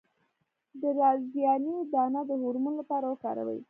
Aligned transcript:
د 0.81 0.83
رازیانې 0.99 1.75
دانه 1.93 2.21
د 2.29 2.31
هورمون 2.41 2.73
لپاره 2.81 3.05
وکاروئ 3.09 3.59